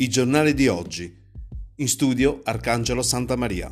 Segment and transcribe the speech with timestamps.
[0.00, 1.12] I giornali di oggi.
[1.78, 3.68] In studio Arcangelo Santa Maria.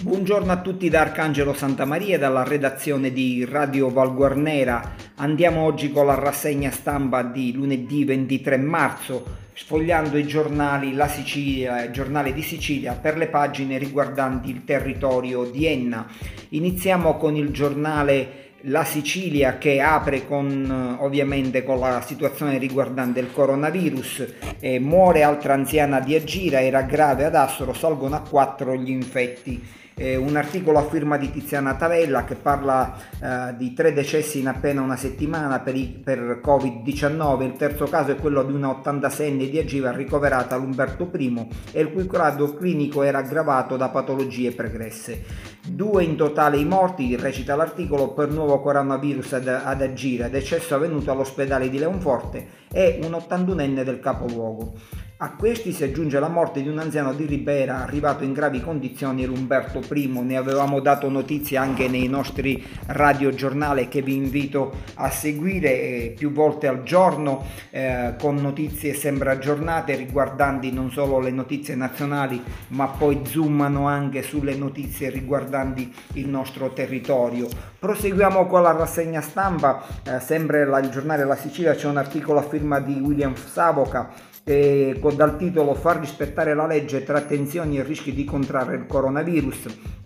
[0.00, 4.94] Buongiorno a tutti da Arcangelo Santa Maria e dalla redazione di Radio Valguarnera.
[5.16, 11.90] Andiamo oggi con la rassegna stampa di lunedì 23 marzo sfogliando i giornali La Sicilia,
[11.90, 16.06] giornale di Sicilia, per le pagine riguardanti il territorio di Enna.
[16.50, 23.30] Iniziamo con il giornale la Sicilia che apre con ovviamente con la situazione riguardante il
[23.30, 24.26] coronavirus,
[24.58, 29.82] eh, muore altra anziana di Agira, era grave ad Assoro, salgono a quattro gli infetti
[29.94, 34.48] eh, un articolo a firma di Tiziana Tavella che parla eh, di tre decessi in
[34.48, 37.42] appena una settimana per, i, per Covid-19.
[37.42, 41.92] Il terzo caso è quello di una 86enne di Agiva ricoverata all'Umberto I e il
[41.92, 45.52] cui grado clinico era aggravato da patologie pregresse.
[45.66, 51.10] Due in totale i morti, recita l'articolo, per nuovo coronavirus ad, ad Agira, decesso avvenuto
[51.10, 54.74] all'ospedale di Leonforte e un 81enne del capoluogo.
[55.18, 59.24] A questi si aggiunge la morte di un anziano di Ribera arrivato in gravi condizioni,
[59.24, 60.08] l'Umberto I.
[60.08, 66.32] Ne avevamo dato notizie anche nei nostri radiogiornali che vi invito a seguire eh, più
[66.32, 72.88] volte al giorno eh, con notizie sempre aggiornate riguardanti non solo le notizie nazionali ma
[72.88, 77.46] poi zoomano anche sulle notizie riguardanti il nostro territorio.
[77.78, 82.42] Proseguiamo con la rassegna stampa, eh, sempre il giornale La Sicilia c'è un articolo a
[82.42, 88.12] firma di William Savoca eh, dal titolo Far rispettare la legge tra attenzioni e rischi
[88.12, 90.02] di contrarre il coronavirus.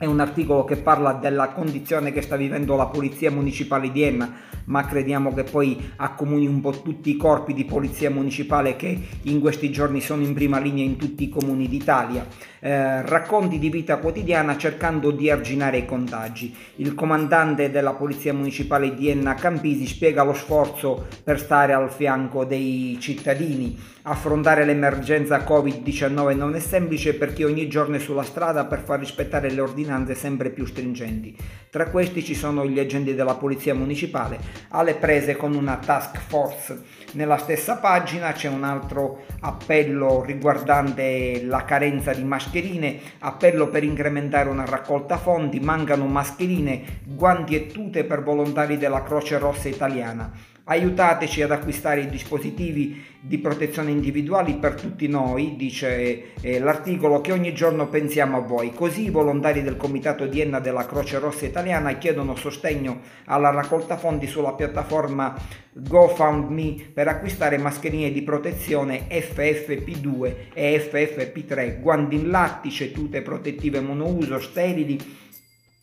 [0.00, 4.32] È un articolo che parla della condizione che sta vivendo la Polizia Municipale di Enna,
[4.64, 9.40] ma crediamo che poi accomuni un po' tutti i corpi di Polizia Municipale che in
[9.40, 12.26] questi giorni sono in prima linea in tutti i comuni d'Italia.
[12.62, 16.54] Eh, racconti di vita quotidiana cercando di arginare i contagi.
[16.76, 22.46] Il comandante della Polizia Municipale di Enna Campisi spiega lo sforzo per stare al fianco
[22.46, 23.78] dei cittadini.
[24.02, 29.50] Affrontare l'emergenza Covid-19 non è semplice perché ogni giorno è sulla strada per far rispettare
[29.50, 31.36] le ordinanze sempre più stringenti.
[31.70, 34.38] Tra questi ci sono gli agenti della Polizia Municipale,
[34.70, 36.82] alle prese con una task force.
[37.12, 44.48] Nella stessa pagina c'è un altro appello riguardante la carenza di mascherine, appello per incrementare
[44.48, 50.30] una raccolta fondi, mancano mascherine, guanti e tute per volontari della Croce Rossa Italiana.
[50.70, 57.32] Aiutateci ad acquistare i dispositivi di protezione individuali per tutti noi, dice eh, l'articolo, che
[57.32, 58.72] ogni giorno pensiamo a voi.
[58.72, 63.96] Così i volontari del Comitato di Enna della Croce Rossa Italiana chiedono sostegno alla raccolta
[63.96, 65.34] fondi sulla piattaforma
[65.72, 74.38] GoFundMe per acquistare mascherine di protezione FFP2 e FFP3, guanti in lattice, tute protettive monouso,
[74.38, 74.98] sterili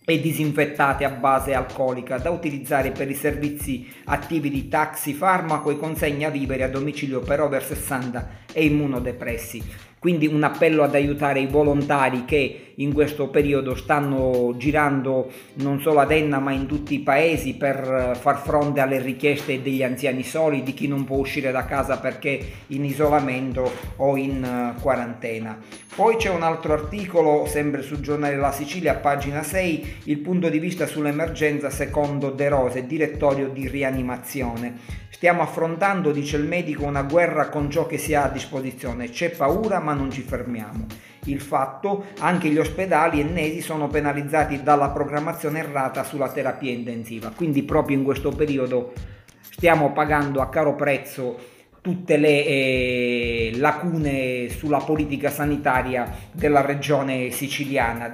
[0.10, 5.76] e disinfettate a base alcolica da utilizzare per i servizi attivi di taxi, farmaco e
[5.76, 9.62] consegna viveri a domicilio per over 60 e immunodepressi.
[10.00, 16.00] Quindi un appello ad aiutare i volontari che in questo periodo stanno girando non solo
[16.00, 20.62] ad Enna ma in tutti i paesi per far fronte alle richieste degli anziani soli,
[20.62, 25.58] di chi non può uscire da casa perché in isolamento o in eh, quarantena.
[25.96, 30.60] Poi c'è un altro articolo, sempre sul giornale La Sicilia, pagina 6, il punto di
[30.60, 35.06] vista sull'emergenza secondo De Rose, direttorio di rianimazione.
[35.10, 39.10] Stiamo affrontando, dice il medico, una guerra con ciò che si ha a disposizione.
[39.10, 40.86] C'è paura ma non ci fermiamo.
[41.24, 47.32] Il fatto, anche gli ospedali ennesi sono penalizzati dalla programmazione errata sulla terapia intensiva.
[47.36, 48.94] Quindi proprio in questo periodo
[49.40, 58.14] stiamo pagando a caro prezzo tutte le eh, lacune sulla politica sanitaria della regione siciliana,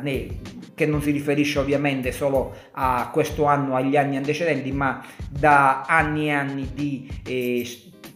[0.75, 6.28] che non si riferisce ovviamente solo a questo anno, agli anni antecedenti, ma da anni
[6.28, 7.68] e anni di eh,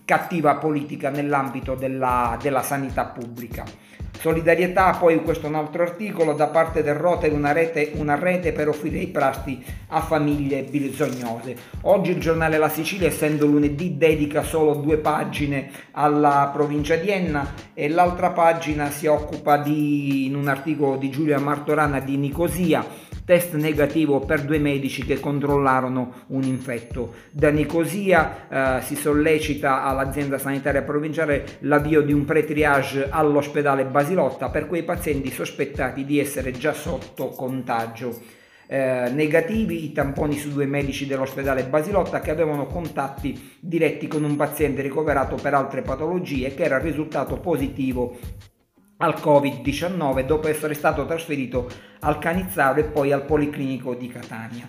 [0.06, 3.87] cattiva politica nell'ambito della, della sanità pubblica.
[4.20, 8.52] Solidarietà, poi questo è un altro articolo, da parte del Rotary una rete, una rete
[8.52, 11.56] per offrire i prasti a famiglie bisognose.
[11.82, 17.54] Oggi il giornale La Sicilia, essendo lunedì, dedica solo due pagine alla provincia di Enna
[17.74, 23.56] e l'altra pagina si occupa di, in un articolo di Giulia Martorana di Nicosia test
[23.56, 27.14] negativo per due medici che controllarono un infetto.
[27.30, 34.66] Da Nicosia eh, si sollecita all'azienda sanitaria provinciale l'avvio di un pre-triage all'ospedale Basilotta per
[34.66, 38.18] quei pazienti sospettati di essere già sotto contagio.
[38.66, 44.38] Eh, negativi i tamponi su due medici dell'ospedale Basilotta che avevano contatti diretti con un
[44.38, 48.18] paziente ricoverato per altre patologie che era risultato positivo
[48.98, 54.66] al Covid-19 dopo essere stato trasferito al Canizzaro e poi al Policlinico di Catania.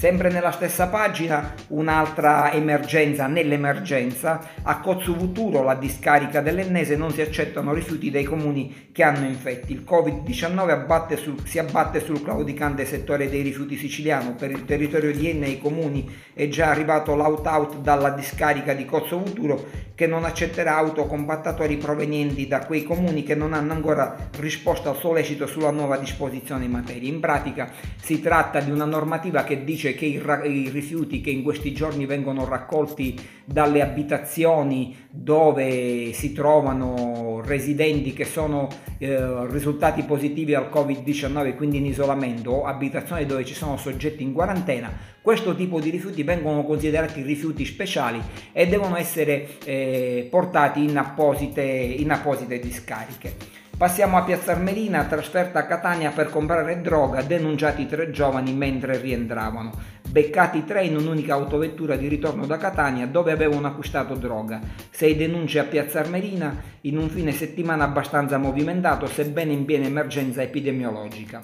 [0.00, 7.72] Sempre nella stessa pagina un'altra emergenza nell'emergenza, a Cozzuvuturo la discarica dell'Ennese non si accettano
[7.72, 9.72] rifiuti dei comuni che hanno infetti.
[9.72, 14.36] Il Covid-19 abbatte sul, si abbatte sul claudicante settore dei rifiuti siciliano.
[14.36, 18.84] Per il territorio di Enne e i comuni è già arrivato l'out-out dalla discarica di
[18.84, 24.96] Cozzovuturo che non accetterà autocompattatori provenienti da quei comuni che non hanno ancora risposto al
[24.96, 27.10] sollecito sulla nuova disposizione in materia.
[27.10, 27.68] In pratica
[28.00, 30.20] si tratta di una normativa che dice dice che i,
[30.50, 38.24] i, rifiuti che in questi giorni vengono raccolti dalle abitazioni dove si trovano residenti che
[38.24, 38.68] sono
[38.98, 44.32] eh, risultati positivi al Covid-19, quindi in isolamento, o abitazioni dove ci sono soggetti in
[44.32, 44.90] quarantena,
[45.22, 48.20] questo tipo di rifiuti vengono considerati rifiuti speciali
[48.52, 53.58] e devono essere eh, portati in apposite, in apposite discariche.
[53.78, 59.70] Passiamo a Piazza Armerina, trasferta a Catania per comprare droga, denunciati tre giovani mentre rientravano.
[60.08, 64.58] Beccati tre in un'unica autovettura di ritorno da Catania dove avevano acquistato droga.
[64.90, 70.42] Sei denunce a Piazza Armerina in un fine settimana abbastanza movimentato, sebbene in piena emergenza
[70.42, 71.40] epidemiologica.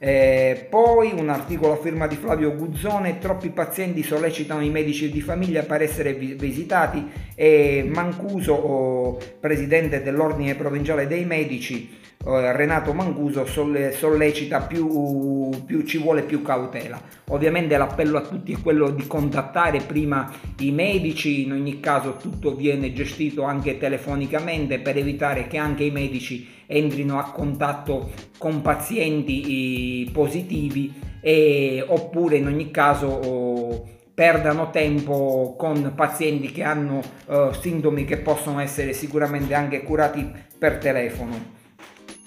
[0.00, 5.20] Eh, poi un articolo a firma di Flavio Guzzone, troppi pazienti sollecitano i medici di
[5.20, 7.04] famiglia per essere visitati
[7.34, 16.22] e Mancuso, presidente dell'ordine provinciale dei medici, Renato Mancuso solle, sollecita più, più, ci vuole
[16.22, 17.00] più cautela.
[17.28, 22.54] Ovviamente l'appello a tutti è quello di contattare prima i medici, in ogni caso tutto
[22.54, 30.10] viene gestito anche telefonicamente per evitare che anche i medici entrino a contatto con pazienti
[30.12, 38.04] positivi e, oppure in ogni caso oh, perdano tempo con pazienti che hanno uh, sintomi
[38.04, 40.28] che possono essere sicuramente anche curati
[40.58, 41.57] per telefono.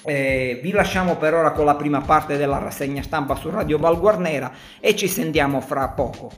[0.04, 4.52] Eh, vi lasciamo per ora con la prima parte della rassegna stampa su Radio Valguarnera
[4.80, 6.32] e ci sentiamo fra poco.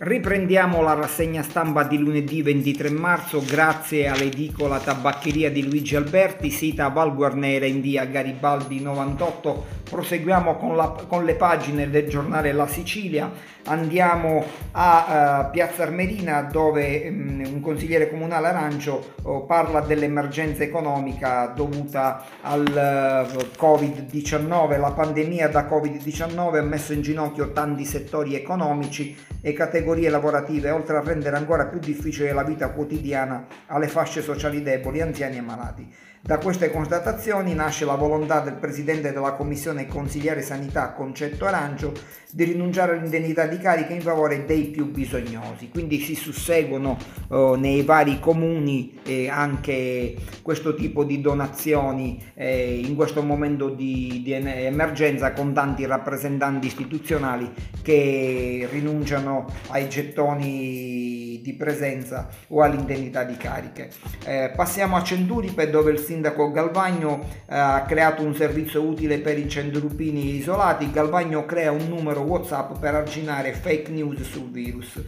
[0.00, 6.86] Riprendiamo la rassegna stampa di lunedì 23 marzo grazie all'edicola tabaccheria di Luigi Alberti, sita
[6.86, 9.64] Val Guarnera in via Garibaldi 98.
[9.88, 13.30] Proseguiamo con, la, con le pagine del giornale La Sicilia,
[13.64, 21.46] andiamo a uh, Piazza Armerina dove um, un consigliere comunale Arancio uh, parla dell'emergenza economica
[21.46, 24.78] dovuta al uh, Covid-19.
[24.78, 30.98] La pandemia da Covid-19 ha messo in ginocchio tanti settori economici e categorie lavorative, oltre
[30.98, 36.06] a rendere ancora più difficile la vita quotidiana alle fasce sociali deboli, anziani e malati.
[36.20, 41.92] Da queste constatazioni nasce la volontà del Presidente della Commissione Consigliere Sanità Concetto Arancio
[42.30, 45.68] di rinunciare all'indennità di carica in favore dei più bisognosi.
[45.70, 46.98] Quindi si susseguono
[47.30, 54.20] eh, nei vari comuni eh, anche questo tipo di donazioni eh, in questo momento di,
[54.22, 57.50] di emergenza con tanti rappresentanti istituzionali
[57.80, 63.90] che rinunciano ai gettoni di presenza o all'indennità di cariche.
[64.24, 69.38] Eh, passiamo a Centuripe dove il sindaco Galvagno eh, ha creato un servizio utile per
[69.38, 70.90] i centurupini isolati.
[70.90, 74.98] Galvagno crea un numero WhatsApp per arginare fake news sul virus.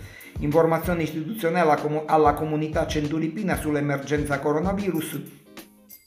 [0.40, 5.20] Informazione istituzionale alla, comunità centuripina sull'emergenza coronavirus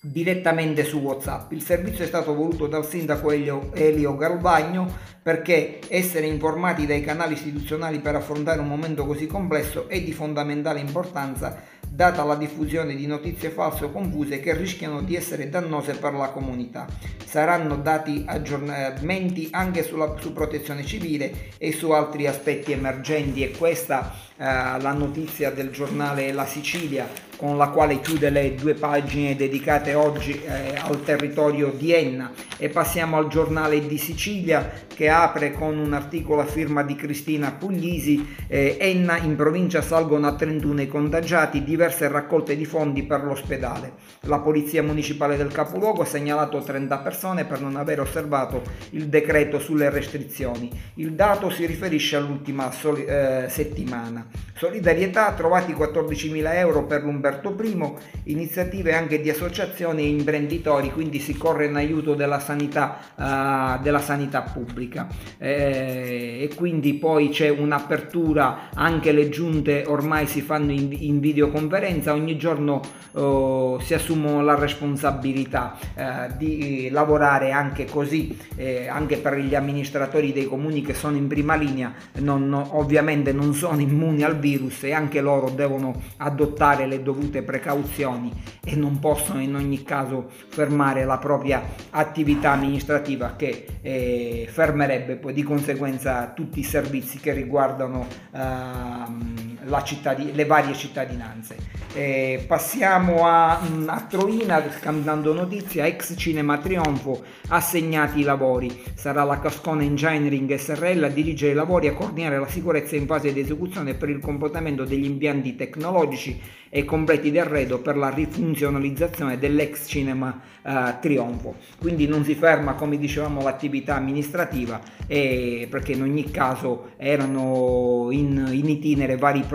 [0.05, 1.53] direttamente su WhatsApp.
[1.53, 7.33] Il servizio è stato voluto dal sindaco Elio, Elio Galvagno perché essere informati dai canali
[7.33, 11.61] istituzionali per affrontare un momento così complesso è di fondamentale importanza
[11.93, 16.29] data la diffusione di notizie false o confuse che rischiano di essere dannose per la
[16.29, 16.87] comunità.
[17.23, 24.11] Saranno dati aggiornamenti anche sulla, su protezione civile e su altri aspetti emergenti e questa
[24.35, 27.07] eh, la notizia del giornale La Sicilia
[27.37, 32.31] con la quale chiude le due pagine dedicate oggi eh, al territorio di Enna.
[32.57, 37.51] E passiamo al giornale di Sicilia che apre con un articolo a firma di Cristina
[37.51, 38.35] Puglisi.
[38.47, 43.93] Eh, Enna in provincia salgono a 31 i contagiati diverse raccolte di fondi per l'ospedale.
[44.21, 49.59] La polizia municipale del capoluogo ha segnalato 30 persone per non aver osservato il decreto
[49.59, 50.69] sulle restrizioni.
[50.95, 54.27] Il dato si riferisce all'ultima soli- eh, settimana.
[54.55, 60.91] Solidarietà trovati 14.000 euro per l'Umberto Umberto I, iniziative anche di associazioni associazioni e imprenditori,
[60.91, 65.07] quindi si corre in aiuto della sanità, uh, della sanità pubblica.
[65.37, 72.13] Eh, e quindi poi c'è un'apertura, anche le giunte ormai si fanno in, in videoconferenza,
[72.13, 79.37] ogni giorno uh, si assumono la responsabilità uh, di lavorare anche così, eh, anche per
[79.37, 84.37] gli amministratori dei comuni che sono in prima linea, non, ovviamente non sono immuni al
[84.37, 88.31] virus e anche loro devono adottare le dovute precauzioni
[88.63, 95.33] e non possono in ogni caso fermare la propria attività amministrativa che eh, fermerebbe poi
[95.33, 99.42] di conseguenza tutti i servizi che riguardano eh,
[99.83, 101.81] cittadin- le varie cittadinanze.
[101.95, 108.83] Eh, passiamo a, a Troina, scambiando notizia, ex Cinema Trionfo, assegnati i lavori.
[108.95, 113.05] Sarà la Cascona Engineering SRL a dirigere i lavori e a coordinare la sicurezza in
[113.05, 118.09] fase di esecuzione per il comportamento degli impianti tecnologici e completi di arredo per la
[118.09, 121.57] rifunzionalizzazione dell'ex cinema eh, Trionfo.
[121.77, 128.49] Quindi non si ferma, come dicevamo, l'attività amministrativa eh, perché in ogni caso erano in,
[128.51, 129.52] in itinere vari progetti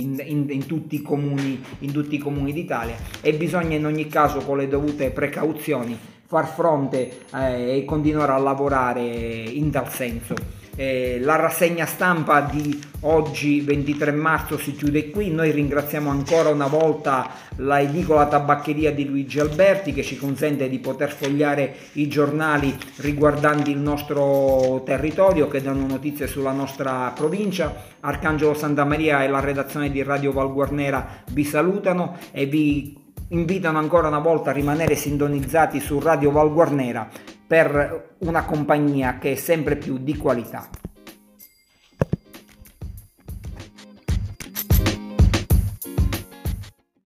[0.00, 4.38] in, in, in, tutti comuni, in tutti i comuni d'Italia e bisogna in ogni caso
[4.40, 10.55] con le dovute precauzioni far fronte eh, e continuare a lavorare in tal senso.
[10.78, 16.66] Eh, la rassegna stampa di oggi 23 marzo si chiude qui, noi ringraziamo ancora una
[16.66, 22.76] volta la edicola tabaccheria di Luigi Alberti che ci consente di poter fogliare i giornali
[22.96, 27.74] riguardanti il nostro territorio che danno notizie sulla nostra provincia.
[28.00, 32.94] Arcangelo Santa Maria e la redazione di Radio Valguarnera vi salutano e vi
[33.28, 37.08] invitano ancora una volta a rimanere sintonizzati su Radio Valguarnera
[37.46, 40.68] per una compagnia che è sempre più di qualità.